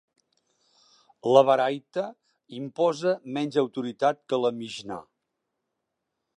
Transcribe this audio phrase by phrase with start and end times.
[1.35, 2.05] La Baraita
[2.61, 4.99] imposa menys autoritat que la Mixnà.